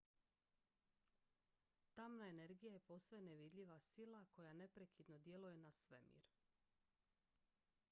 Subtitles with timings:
[1.95, 6.29] tamna energija je posve nevidljiva sila koja neprekidno djeluje na svemir